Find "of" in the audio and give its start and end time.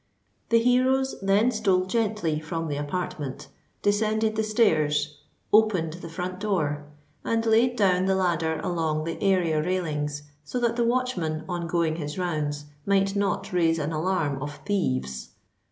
14.41-14.55